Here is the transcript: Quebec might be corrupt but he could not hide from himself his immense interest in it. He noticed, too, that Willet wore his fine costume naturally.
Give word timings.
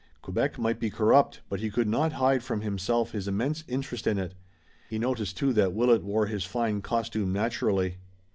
Quebec 0.23 0.57
might 0.57 0.79
be 0.79 0.89
corrupt 0.89 1.41
but 1.47 1.59
he 1.59 1.69
could 1.69 1.87
not 1.87 2.13
hide 2.13 2.41
from 2.41 2.61
himself 2.61 3.11
his 3.11 3.27
immense 3.27 3.63
interest 3.67 4.07
in 4.07 4.17
it. 4.17 4.33
He 4.89 4.97
noticed, 4.97 5.37
too, 5.37 5.53
that 5.53 5.73
Willet 5.73 6.01
wore 6.01 6.25
his 6.25 6.43
fine 6.43 6.81
costume 6.81 7.31
naturally. 7.31 7.97